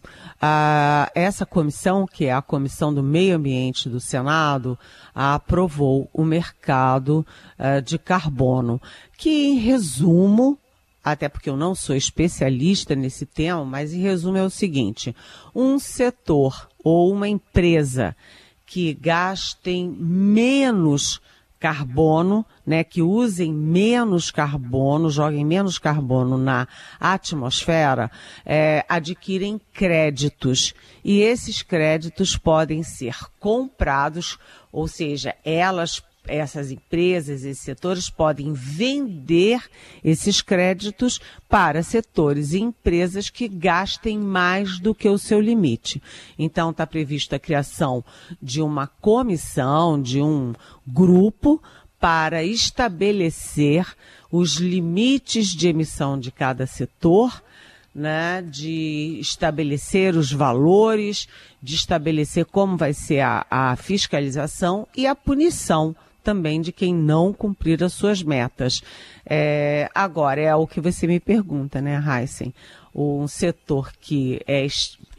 Essa 1.13 1.45
comissão, 1.45 2.07
que 2.07 2.25
é 2.25 2.33
a 2.33 2.41
Comissão 2.41 2.93
do 2.93 3.03
Meio 3.03 3.35
Ambiente 3.35 3.89
do 3.89 3.99
Senado, 3.99 4.79
aprovou 5.13 6.09
o 6.13 6.23
mercado 6.23 7.25
uh, 7.59 7.81
de 7.81 7.99
carbono, 7.99 8.81
que, 9.17 9.29
em 9.29 9.57
resumo, 9.57 10.57
até 11.03 11.29
porque 11.29 11.49
eu 11.49 11.57
não 11.57 11.73
sou 11.73 11.95
especialista 11.95 12.95
nesse 12.95 13.25
tema, 13.25 13.63
mas 13.63 13.93
em 13.93 14.01
resumo 14.01 14.37
é 14.37 14.43
o 14.43 14.49
seguinte: 14.49 15.15
um 15.55 15.79
setor 15.79 16.69
ou 16.83 17.11
uma 17.11 17.27
empresa 17.27 18.15
que 18.65 18.93
gastem 18.93 19.89
menos 19.89 21.21
carbono, 21.59 22.45
né, 22.65 22.83
que 22.83 23.01
usem 23.01 23.51
menos 23.51 24.31
carbono, 24.31 25.09
joguem 25.09 25.43
menos 25.43 25.77
carbono 25.77 26.37
na 26.37 26.67
atmosfera, 26.99 28.09
é, 28.45 28.85
adquirem 28.87 29.59
créditos. 29.73 30.73
E 31.03 31.19
esses 31.19 31.61
créditos 31.61 32.37
podem 32.37 32.81
ser 32.81 33.15
comprados, 33.39 34.39
ou 34.71 34.87
seja, 34.87 35.35
elas 35.43 36.01
essas 36.29 36.71
empresas, 36.71 37.43
esses 37.43 37.63
setores 37.63 38.09
podem 38.09 38.53
vender 38.53 39.61
esses 40.03 40.41
créditos 40.41 41.19
para 41.47 41.83
setores 41.83 42.53
e 42.53 42.59
empresas 42.59 43.29
que 43.29 43.47
gastem 43.47 44.17
mais 44.17 44.79
do 44.79 44.93
que 44.93 45.09
o 45.09 45.17
seu 45.17 45.41
limite. 45.41 46.01
Então, 46.37 46.69
está 46.69 46.85
prevista 46.85 47.35
a 47.35 47.39
criação 47.39 48.03
de 48.41 48.61
uma 48.61 48.87
comissão, 48.87 50.01
de 50.01 50.21
um 50.21 50.53
grupo 50.87 51.61
para 51.99 52.43
estabelecer 52.43 53.85
os 54.31 54.55
limites 54.55 55.47
de 55.47 55.67
emissão 55.67 56.17
de 56.17 56.31
cada 56.31 56.65
setor, 56.65 57.43
né, 57.93 58.41
de 58.41 59.17
estabelecer 59.19 60.15
os 60.15 60.31
valores, 60.31 61.27
de 61.61 61.75
estabelecer 61.75 62.45
como 62.45 62.77
vai 62.77 62.93
ser 62.93 63.19
a, 63.21 63.45
a 63.49 63.75
fiscalização 63.75 64.87
e 64.95 65.05
a 65.05 65.15
punição 65.15 65.95
também 66.23 66.61
de 66.61 66.71
quem 66.71 66.93
não 66.93 67.33
cumprir 67.33 67.83
as 67.83 67.93
suas 67.93 68.21
metas. 68.21 68.81
É, 69.25 69.89
agora, 69.93 70.41
é 70.41 70.55
o 70.55 70.67
que 70.67 70.81
você 70.81 71.07
me 71.07 71.19
pergunta, 71.19 71.81
né, 71.81 72.01
Heisen? 72.05 72.53
Um 72.93 73.27
setor 73.27 73.91
que 73.99 74.41
é 74.47 74.65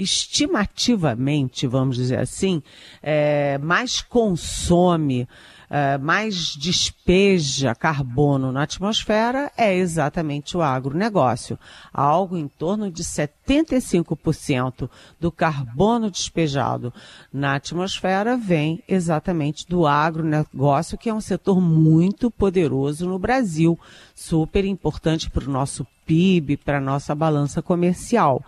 estimativamente, 0.03 1.67
vamos 1.67 1.97
dizer 1.97 2.19
assim, 2.19 2.63
é, 3.03 3.59
mais 3.59 4.01
consome 4.01 5.29
uh, 5.71 6.03
mais 6.03 6.57
despeja 6.57 7.75
carbono 7.75 8.51
na 8.51 8.65
atmosfera 8.65 9.51
é 9.57 9.75
exatamente 9.75 10.57
o 10.57 10.63
agronegócio. 10.63 11.59
Algo 11.93 12.37
em 12.37 12.49
torno 12.49 12.91
de 12.91 13.05
75% 13.05 14.91
do 15.21 15.31
carbono 15.31 16.11
despejado 16.11 16.93
na 17.33 17.55
atmosfera 17.55 18.37
vem 18.37 18.83
exatamente 18.89 19.67
do 19.69 19.87
agronegócio, 19.87 20.99
que 20.99 21.09
é 21.09 21.15
um 21.15 21.21
setor 21.21 21.61
muito 21.61 22.31
poderoso 22.31 23.07
no 23.07 23.19
Brasil, 23.19 23.79
super 24.15 24.65
importante 24.65 25.31
para 25.31 25.45
o 25.45 25.53
nosso 25.53 25.87
PIB, 26.05 26.57
para 26.57 26.79
a 26.79 26.81
nossa 26.81 27.15
balança 27.15 27.63
comercial. 27.63 28.43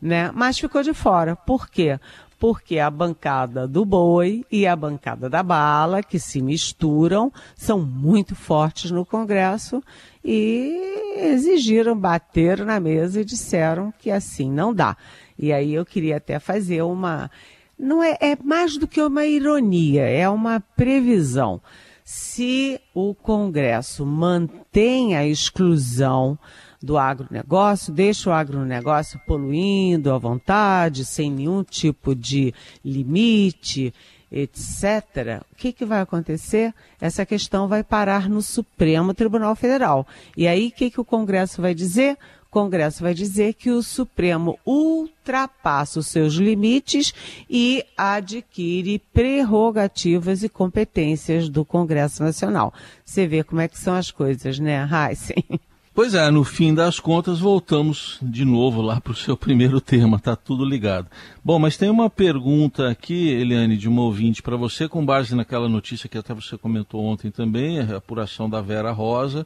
Né? 0.00 0.30
Mas 0.34 0.58
ficou 0.58 0.82
de 0.82 0.94
fora. 0.94 1.34
Por 1.34 1.68
quê? 1.68 1.98
porque 2.38 2.78
a 2.78 2.88
bancada 2.90 3.66
do 3.66 3.84
boi 3.84 4.44
e 4.50 4.66
a 4.66 4.76
bancada 4.76 5.28
da 5.28 5.42
bala, 5.42 6.02
que 6.02 6.18
se 6.18 6.40
misturam, 6.40 7.32
são 7.56 7.80
muito 7.80 8.36
fortes 8.36 8.90
no 8.90 9.04
Congresso 9.04 9.82
e 10.24 11.16
exigiram, 11.16 11.98
bateram 11.98 12.64
na 12.64 12.78
mesa 12.78 13.20
e 13.20 13.24
disseram 13.24 13.92
que 13.98 14.10
assim 14.10 14.50
não 14.50 14.72
dá. 14.72 14.96
E 15.38 15.52
aí 15.52 15.74
eu 15.74 15.84
queria 15.84 16.18
até 16.18 16.38
fazer 16.38 16.82
uma. 16.82 17.30
Não 17.78 18.02
é, 18.02 18.16
é 18.20 18.36
mais 18.42 18.76
do 18.76 18.86
que 18.86 19.00
uma 19.00 19.24
ironia, 19.24 20.02
é 20.02 20.28
uma 20.28 20.60
previsão. 20.60 21.60
Se 22.04 22.80
o 22.94 23.14
Congresso 23.14 24.06
mantém 24.06 25.16
a 25.16 25.26
exclusão 25.26 26.38
do 26.82 26.96
agronegócio, 26.96 27.92
deixa 27.92 28.30
o 28.30 28.32
agronegócio 28.32 29.20
poluindo 29.26 30.12
à 30.12 30.18
vontade, 30.18 31.04
sem 31.04 31.30
nenhum 31.30 31.62
tipo 31.62 32.14
de 32.14 32.54
limite, 32.84 33.92
etc., 34.30 35.42
o 35.50 35.56
que, 35.56 35.72
que 35.72 35.84
vai 35.84 36.00
acontecer? 36.00 36.74
Essa 37.00 37.24
questão 37.26 37.66
vai 37.66 37.82
parar 37.82 38.28
no 38.28 38.42
Supremo 38.42 39.14
Tribunal 39.14 39.56
Federal. 39.56 40.06
E 40.36 40.46
aí, 40.46 40.68
o 40.68 40.72
que, 40.72 40.90
que 40.90 41.00
o 41.00 41.04
Congresso 41.04 41.60
vai 41.60 41.74
dizer? 41.74 42.16
O 42.46 42.50
Congresso 42.50 43.02
vai 43.02 43.12
dizer 43.12 43.54
que 43.54 43.70
o 43.70 43.82
Supremo 43.82 44.58
ultrapassa 44.64 46.00
os 46.00 46.06
seus 46.06 46.34
limites 46.34 47.12
e 47.48 47.84
adquire 47.96 48.98
prerrogativas 49.12 50.42
e 50.42 50.48
competências 50.48 51.48
do 51.48 51.62
Congresso 51.62 52.22
Nacional. 52.22 52.72
Você 53.04 53.26
vê 53.26 53.44
como 53.44 53.60
é 53.60 53.68
que 53.68 53.78
são 53.78 53.94
as 53.94 54.10
coisas, 54.10 54.58
né, 54.58 54.88
Heisen? 54.90 55.60
Pois 55.98 56.14
é, 56.14 56.30
no 56.30 56.44
fim 56.44 56.72
das 56.72 57.00
contas 57.00 57.40
voltamos 57.40 58.20
de 58.22 58.44
novo 58.44 58.80
lá 58.80 59.00
para 59.00 59.10
o 59.10 59.16
seu 59.16 59.34
primeiro 59.36 59.80
tema, 59.80 60.16
tá 60.16 60.36
tudo 60.36 60.64
ligado. 60.64 61.08
Bom, 61.44 61.58
mas 61.58 61.76
tem 61.76 61.90
uma 61.90 62.08
pergunta 62.08 62.88
aqui, 62.88 63.30
Eliane, 63.30 63.76
de 63.76 63.88
uma 63.88 64.02
ouvinte 64.02 64.40
para 64.40 64.56
você, 64.56 64.88
com 64.88 65.04
base 65.04 65.34
naquela 65.34 65.68
notícia 65.68 66.08
que 66.08 66.16
até 66.16 66.32
você 66.32 66.56
comentou 66.56 67.04
ontem 67.04 67.32
também, 67.32 67.80
a 67.80 67.96
apuração 67.96 68.48
da 68.48 68.60
Vera 68.60 68.92
Rosa, 68.92 69.44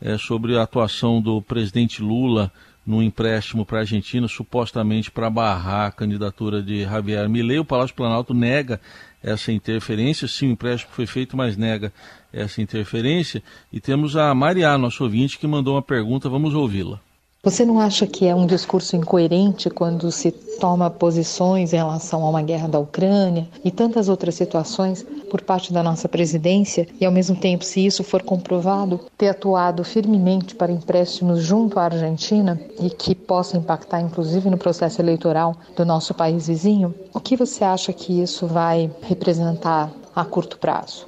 é, 0.00 0.18
sobre 0.18 0.58
a 0.58 0.64
atuação 0.64 1.22
do 1.22 1.40
presidente 1.40 2.02
Lula 2.02 2.50
no 2.86 3.02
empréstimo 3.02 3.64
para 3.64 3.78
a 3.78 3.80
Argentina, 3.80 4.28
supostamente 4.28 5.10
para 5.10 5.30
barrar 5.30 5.86
a 5.88 5.92
candidatura 5.92 6.62
de 6.62 6.82
Javier 6.84 7.28
Milei. 7.28 7.58
O 7.58 7.64
Palácio 7.64 7.96
Planalto 7.96 8.34
nega 8.34 8.80
essa 9.22 9.50
interferência. 9.50 10.28
Sim, 10.28 10.48
o 10.48 10.52
empréstimo 10.52 10.92
foi 10.92 11.06
feito, 11.06 11.36
mas 11.36 11.56
nega 11.56 11.92
essa 12.32 12.60
interferência. 12.60 13.42
E 13.72 13.80
temos 13.80 14.16
a 14.16 14.34
Maria, 14.34 14.76
nosso 14.76 15.02
ouvinte, 15.04 15.38
que 15.38 15.46
mandou 15.46 15.74
uma 15.74 15.82
pergunta. 15.82 16.28
Vamos 16.28 16.54
ouvi-la. 16.54 17.00
Você 17.44 17.62
não 17.62 17.78
acha 17.78 18.06
que 18.06 18.26
é 18.26 18.34
um 18.34 18.46
discurso 18.46 18.96
incoerente 18.96 19.68
quando 19.68 20.10
se 20.10 20.32
toma 20.58 20.88
posições 20.88 21.74
em 21.74 21.76
relação 21.76 22.24
a 22.24 22.30
uma 22.30 22.40
guerra 22.40 22.66
da 22.66 22.78
Ucrânia 22.78 23.46
e 23.62 23.70
tantas 23.70 24.08
outras 24.08 24.34
situações 24.34 25.04
por 25.30 25.42
parte 25.42 25.70
da 25.70 25.82
nossa 25.82 26.08
presidência 26.08 26.88
e, 26.98 27.04
ao 27.04 27.12
mesmo 27.12 27.36
tempo, 27.36 27.62
se 27.62 27.84
isso 27.84 28.02
for 28.02 28.22
comprovado, 28.22 28.98
ter 29.18 29.28
atuado 29.28 29.84
firmemente 29.84 30.54
para 30.54 30.72
empréstimos 30.72 31.42
junto 31.42 31.78
à 31.78 31.84
Argentina 31.84 32.58
e 32.80 32.88
que 32.88 33.14
possa 33.14 33.58
impactar, 33.58 34.00
inclusive, 34.00 34.48
no 34.48 34.56
processo 34.56 35.02
eleitoral 35.02 35.54
do 35.76 35.84
nosso 35.84 36.14
país 36.14 36.46
vizinho? 36.46 36.94
O 37.12 37.20
que 37.20 37.36
você 37.36 37.62
acha 37.62 37.92
que 37.92 38.22
isso 38.22 38.46
vai 38.46 38.90
representar 39.02 39.92
a 40.16 40.24
curto 40.24 40.56
prazo? 40.56 41.06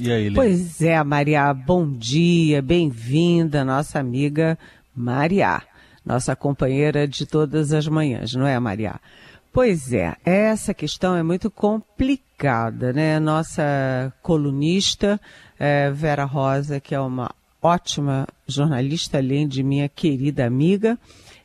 E 0.00 0.12
aí, 0.12 0.32
Pois 0.32 0.80
é, 0.80 1.02
Maria, 1.02 1.52
bom 1.52 1.90
dia, 1.90 2.62
bem-vinda, 2.62 3.64
nossa 3.64 3.98
amiga 3.98 4.56
Maria, 4.98 5.62
nossa 6.04 6.34
companheira 6.34 7.06
de 7.06 7.24
todas 7.24 7.72
as 7.72 7.86
manhãs, 7.86 8.34
não 8.34 8.46
é, 8.46 8.58
Maria? 8.58 8.96
Pois 9.52 9.92
é, 9.92 10.14
essa 10.24 10.74
questão 10.74 11.16
é 11.16 11.22
muito 11.22 11.50
complicada, 11.50 12.92
né? 12.92 13.18
Nossa 13.18 14.12
colunista 14.22 15.20
é, 15.58 15.90
Vera 15.90 16.24
Rosa, 16.24 16.80
que 16.80 16.94
é 16.94 17.00
uma 17.00 17.30
ótima 17.62 18.26
jornalista, 18.46 19.18
além 19.18 19.48
de 19.48 19.62
minha 19.62 19.88
querida 19.88 20.46
amiga, 20.46 20.98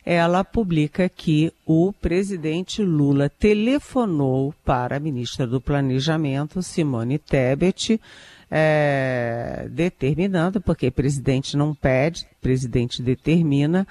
ela 0.04 0.44
publica 0.44 1.08
que 1.08 1.52
o 1.66 1.92
presidente 1.92 2.82
Lula 2.82 3.28
telefonou 3.28 4.54
para 4.64 4.96
a 4.96 5.00
ministra 5.00 5.46
do 5.46 5.60
Planejamento, 5.60 6.62
Simone 6.62 7.18
Tebet, 7.18 8.00
é, 8.56 9.66
determinando, 9.68 10.60
porque 10.60 10.88
presidente 10.88 11.56
não 11.56 11.74
pede, 11.74 12.24
presidente 12.40 13.02
determina, 13.02 13.84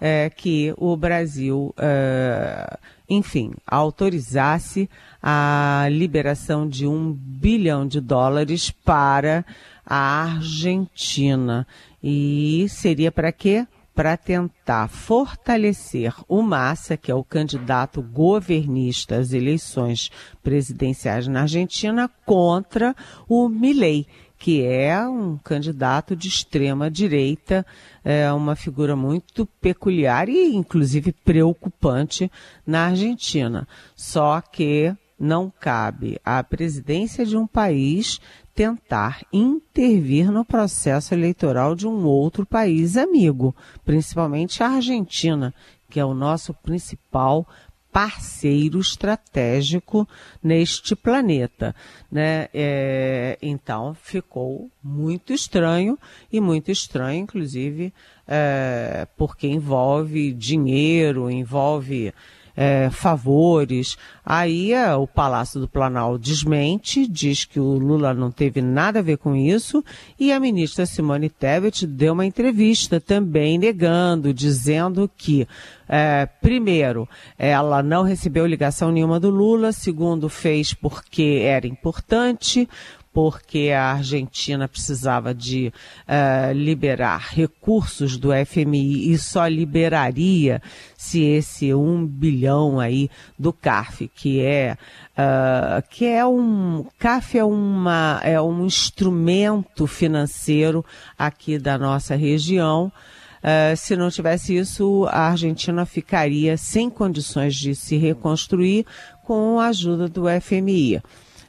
é, 0.00 0.28
que 0.28 0.74
o 0.76 0.96
Brasil, 0.96 1.72
é, 1.78 2.78
enfim, 3.08 3.52
autorizasse 3.64 4.90
a 5.22 5.86
liberação 5.88 6.68
de 6.68 6.84
um 6.84 7.12
bilhão 7.12 7.86
de 7.86 8.00
dólares 8.00 8.72
para 8.72 9.44
a 9.86 10.24
Argentina. 10.34 11.64
E 12.02 12.66
seria 12.68 13.12
para 13.12 13.30
quê? 13.30 13.68
Para 13.98 14.16
tentar 14.16 14.86
fortalecer 14.86 16.14
o 16.28 16.40
Massa, 16.40 16.96
que 16.96 17.10
é 17.10 17.14
o 17.16 17.24
candidato 17.24 18.00
governista 18.00 19.16
às 19.16 19.32
eleições 19.32 20.08
presidenciais 20.40 21.26
na 21.26 21.40
Argentina, 21.40 22.08
contra 22.24 22.94
o 23.28 23.48
Milei, 23.48 24.06
que 24.38 24.62
é 24.62 24.96
um 25.00 25.36
candidato 25.36 26.14
de 26.14 26.28
extrema 26.28 26.88
direita, 26.88 27.66
é 28.04 28.32
uma 28.32 28.54
figura 28.54 28.94
muito 28.94 29.44
peculiar 29.60 30.28
e 30.28 30.54
inclusive 30.54 31.10
preocupante 31.10 32.30
na 32.64 32.86
Argentina. 32.86 33.66
Só 33.96 34.40
que 34.40 34.94
não 35.18 35.52
cabe 35.58 36.20
à 36.24 36.44
presidência 36.44 37.26
de 37.26 37.36
um 37.36 37.48
país 37.48 38.20
tentar 38.58 39.24
intervir 39.32 40.32
no 40.32 40.44
processo 40.44 41.14
eleitoral 41.14 41.76
de 41.76 41.86
um 41.86 42.04
outro 42.04 42.44
país 42.44 42.96
amigo, 42.96 43.54
principalmente 43.84 44.64
a 44.64 44.70
Argentina, 44.70 45.54
que 45.88 46.00
é 46.00 46.04
o 46.04 46.12
nosso 46.12 46.52
principal 46.52 47.46
parceiro 47.92 48.80
estratégico 48.80 50.08
neste 50.42 50.96
planeta, 50.96 51.72
né? 52.10 52.48
É, 52.52 53.38
então 53.40 53.94
ficou 53.94 54.68
muito 54.82 55.32
estranho 55.32 55.96
e 56.32 56.40
muito 56.40 56.72
estranho, 56.72 57.20
inclusive, 57.20 57.94
é, 58.26 59.06
porque 59.16 59.46
envolve 59.46 60.32
dinheiro, 60.32 61.30
envolve 61.30 62.12
é, 62.60 62.90
favores. 62.90 63.96
Aí 64.26 64.72
é, 64.72 64.92
o 64.96 65.06
Palácio 65.06 65.60
do 65.60 65.68
Planalto 65.68 66.18
desmente, 66.18 67.06
diz 67.06 67.44
que 67.44 67.60
o 67.60 67.78
Lula 67.78 68.12
não 68.12 68.32
teve 68.32 68.60
nada 68.60 68.98
a 68.98 69.02
ver 69.02 69.16
com 69.16 69.36
isso, 69.36 69.84
e 70.18 70.32
a 70.32 70.40
ministra 70.40 70.84
Simone 70.84 71.30
Tebet 71.30 71.86
deu 71.86 72.14
uma 72.14 72.26
entrevista 72.26 73.00
também 73.00 73.58
negando, 73.58 74.34
dizendo 74.34 75.08
que, 75.16 75.46
é, 75.88 76.26
primeiro, 76.26 77.08
ela 77.38 77.80
não 77.80 78.02
recebeu 78.02 78.44
ligação 78.44 78.90
nenhuma 78.90 79.20
do 79.20 79.30
Lula, 79.30 79.70
segundo, 79.70 80.28
fez 80.28 80.74
porque 80.74 81.42
era 81.44 81.64
importante, 81.64 82.68
porque 83.12 83.70
a 83.74 83.92
Argentina 83.92 84.68
precisava 84.68 85.34
de 85.34 85.72
uh, 86.06 86.52
liberar 86.52 87.28
recursos 87.30 88.16
do 88.16 88.30
FMI 88.46 89.12
e 89.12 89.18
só 89.18 89.46
liberaria 89.46 90.62
se 90.96 91.22
esse 91.22 91.72
um 91.74 92.06
bilhão 92.06 92.78
aí 92.78 93.10
do 93.38 93.52
CAF, 93.52 94.08
que 94.14 94.40
é 94.40 94.76
uh, 95.12 95.82
que 95.88 96.04
é 96.04 96.24
um 96.26 96.86
CAF 96.98 97.38
é 97.38 97.44
uma 97.44 98.20
é 98.22 98.40
um 98.40 98.64
instrumento 98.64 99.86
financeiro 99.86 100.84
aqui 101.18 101.58
da 101.58 101.78
nossa 101.78 102.14
região. 102.14 102.92
Uh, 103.38 103.76
se 103.76 103.96
não 103.96 104.10
tivesse 104.10 104.56
isso, 104.56 105.06
a 105.10 105.28
Argentina 105.28 105.86
ficaria 105.86 106.56
sem 106.56 106.90
condições 106.90 107.54
de 107.54 107.74
se 107.74 107.96
reconstruir 107.96 108.84
com 109.24 109.60
a 109.60 109.68
ajuda 109.68 110.08
do 110.08 110.24
FMI. 110.40 111.00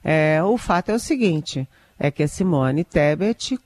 É, 0.03 0.41
o 0.43 0.57
fato 0.57 0.89
é 0.89 0.93
o 0.93 0.99
seguinte, 0.99 1.67
é 1.99 2.09
que 2.09 2.23
a 2.23 2.27
Simone 2.27 2.83
Tebet, 2.83 3.55
uh, 3.55 3.59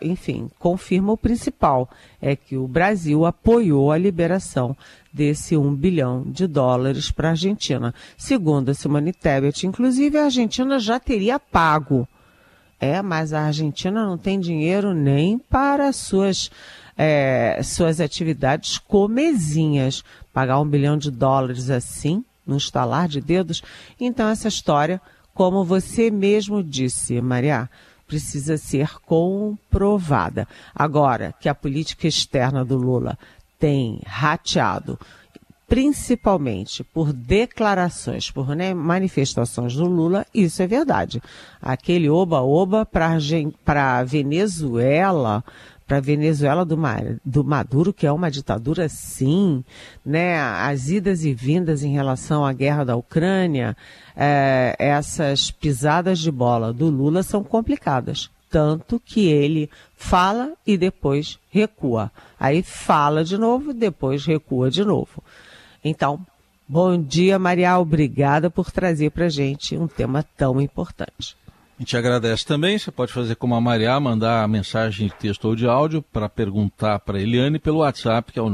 enfim, 0.00 0.48
confirma 0.58 1.12
o 1.12 1.16
principal, 1.16 1.90
é 2.22 2.36
que 2.36 2.56
o 2.56 2.68
Brasil 2.68 3.26
apoiou 3.26 3.90
a 3.90 3.98
liberação 3.98 4.76
desse 5.12 5.56
1 5.56 5.74
bilhão 5.74 6.22
de 6.24 6.46
dólares 6.46 7.10
para 7.10 7.28
a 7.28 7.30
Argentina. 7.32 7.94
Segundo 8.16 8.70
a 8.70 8.74
Simone 8.74 9.12
Tebet, 9.12 9.66
inclusive 9.66 10.18
a 10.18 10.24
Argentina 10.24 10.78
já 10.78 11.00
teria 11.00 11.38
pago. 11.38 12.06
É, 12.80 13.00
mas 13.00 13.32
a 13.32 13.42
Argentina 13.42 14.04
não 14.04 14.18
tem 14.18 14.38
dinheiro 14.38 14.92
nem 14.92 15.38
para 15.38 15.92
suas, 15.92 16.50
é, 16.98 17.60
suas 17.62 18.00
atividades 18.00 18.78
comezinhas. 18.78 20.04
Pagar 20.32 20.60
um 20.60 20.68
bilhão 20.68 20.98
de 20.98 21.10
dólares 21.10 21.70
assim, 21.70 22.24
num 22.46 22.56
estalar 22.56 23.08
de 23.08 23.20
dedos. 23.20 23.62
Então 23.98 24.28
essa 24.28 24.48
história 24.48 25.00
como 25.34 25.64
você 25.64 26.10
mesmo 26.10 26.62
disse, 26.62 27.20
Maria, 27.20 27.68
precisa 28.06 28.56
ser 28.56 29.00
comprovada. 29.00 30.46
Agora, 30.74 31.34
que 31.40 31.48
a 31.48 31.54
política 31.54 32.06
externa 32.06 32.64
do 32.64 32.76
Lula 32.76 33.18
tem 33.58 34.00
rateado, 34.06 34.98
principalmente 35.66 36.84
por 36.84 37.12
declarações, 37.12 38.30
por 38.30 38.54
né, 38.54 38.72
manifestações 38.74 39.74
do 39.74 39.86
Lula, 39.86 40.26
isso 40.32 40.62
é 40.62 40.66
verdade. 40.66 41.20
Aquele 41.60 42.08
oba-oba 42.08 42.86
para 42.86 43.18
a 43.98 44.04
Venezuela 44.04 45.42
para 45.86 45.98
a 45.98 46.00
Venezuela 46.00 46.64
do, 46.64 46.78
do, 47.24 47.44
Maduro, 47.44 47.92
que 47.92 48.06
é 48.06 48.12
uma 48.12 48.30
ditadura 48.30 48.88
sim, 48.88 49.62
né? 50.04 50.40
As 50.40 50.88
idas 50.88 51.24
e 51.24 51.34
vindas 51.34 51.82
em 51.82 51.92
relação 51.92 52.44
à 52.44 52.52
guerra 52.52 52.84
da 52.84 52.96
Ucrânia, 52.96 53.76
é, 54.16 54.74
essas 54.78 55.50
pisadas 55.50 56.18
de 56.18 56.30
bola 56.30 56.72
do 56.72 56.88
Lula 56.88 57.22
são 57.22 57.44
complicadas. 57.44 58.30
Tanto 58.48 59.00
que 59.04 59.26
ele 59.26 59.68
fala 59.96 60.52
e 60.66 60.76
depois 60.76 61.38
recua. 61.50 62.10
Aí 62.38 62.62
fala 62.62 63.24
de 63.24 63.36
novo, 63.36 63.74
depois 63.74 64.24
recua 64.24 64.70
de 64.70 64.84
novo. 64.84 65.22
Então, 65.84 66.24
bom 66.66 66.96
dia, 66.96 67.38
Maria. 67.38 67.78
Obrigada 67.78 68.48
por 68.48 68.70
trazer 68.70 69.10
para 69.10 69.28
gente 69.28 69.76
um 69.76 69.88
tema 69.88 70.24
tão 70.36 70.60
importante. 70.60 71.36
A 71.76 71.82
gente 71.82 71.96
agradece 71.96 72.46
também. 72.46 72.78
Você 72.78 72.92
pode 72.92 73.12
fazer 73.12 73.34
como 73.34 73.54
a 73.54 73.60
Maria, 73.60 73.98
mandar 73.98 74.46
mensagem 74.48 75.08
de 75.08 75.14
texto 75.14 75.46
ou 75.46 75.56
de 75.56 75.66
áudio 75.66 76.02
para 76.02 76.28
perguntar 76.28 77.00
para 77.00 77.18
a 77.18 77.20
Eliane 77.20 77.58
pelo 77.58 77.78
WhatsApp, 77.78 78.32
que 78.32 78.38
é 78.38 78.42
o 78.42 78.50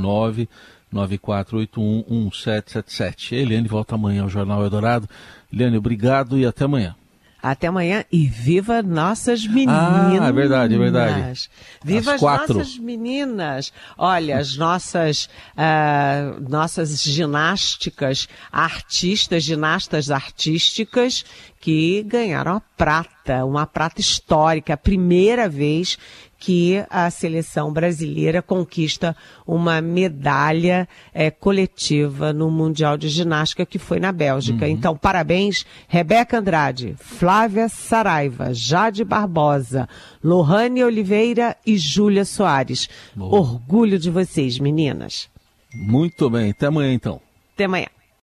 994811777. 0.92 3.32
Eliane 3.32 3.68
volta 3.68 3.94
amanhã 3.94 4.22
ao 4.22 4.28
Jornal 4.28 4.62
Eldorado. 4.62 5.08
Eliane, 5.52 5.76
obrigado 5.76 6.38
e 6.38 6.46
até 6.46 6.64
amanhã. 6.64 6.96
Até 7.42 7.68
amanhã 7.68 8.04
e 8.12 8.26
viva 8.26 8.82
nossas 8.82 9.46
meninas. 9.46 10.20
Ah, 10.20 10.28
é 10.28 10.32
verdade, 10.32 10.74
é 10.74 10.78
verdade. 10.78 11.50
Viva 11.82 12.14
as, 12.14 12.22
as 12.22 12.48
nossas 12.48 12.78
meninas. 12.78 13.72
Olha, 13.96 14.38
as 14.38 14.56
nossas, 14.56 15.28
uh, 15.56 16.40
nossas 16.48 17.02
ginásticas 17.02 18.28
artistas, 18.52 19.42
ginastas 19.42 20.10
artísticas 20.10 21.24
que 21.60 22.02
ganharam 22.02 22.56
a 22.56 22.60
prata, 22.60 23.44
uma 23.44 23.66
prata 23.66 24.00
histórica, 24.00 24.74
a 24.74 24.78
primeira 24.78 25.48
vez 25.48 25.98
que 26.40 26.82
a 26.88 27.10
seleção 27.10 27.70
brasileira 27.70 28.40
conquista 28.40 29.14
uma 29.46 29.82
medalha 29.82 30.88
é, 31.12 31.30
coletiva 31.30 32.32
no 32.32 32.50
Mundial 32.50 32.96
de 32.96 33.10
Ginástica 33.10 33.66
que 33.66 33.78
foi 33.78 34.00
na 34.00 34.10
Bélgica. 34.10 34.64
Uhum. 34.64 34.70
Então, 34.70 34.96
parabéns, 34.96 35.66
Rebeca 35.86 36.38
Andrade, 36.38 36.94
Flávia 36.98 37.68
Saraiva, 37.68 38.54
Jade 38.54 39.04
Barbosa, 39.04 39.86
Lohane 40.24 40.82
Oliveira 40.82 41.54
e 41.64 41.76
Júlia 41.76 42.24
Soares. 42.24 42.88
Boa. 43.14 43.38
Orgulho 43.38 43.98
de 43.98 44.10
vocês, 44.10 44.58
meninas. 44.58 45.28
Muito 45.74 46.30
bem, 46.30 46.50
até 46.50 46.66
amanhã 46.66 46.94
então. 46.94 47.20
Até 47.54 47.64
amanhã. 47.64 47.86